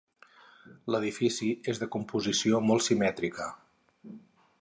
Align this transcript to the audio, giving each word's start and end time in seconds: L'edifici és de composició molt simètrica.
L'edifici 0.93 1.49
és 1.73 1.81
de 1.83 1.87
composició 1.97 2.61
molt 2.71 2.87
simètrica. 2.87 3.51